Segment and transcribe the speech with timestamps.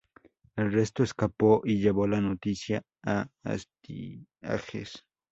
[0.55, 5.05] El resto escapó, y llevo la noticia a Astiages.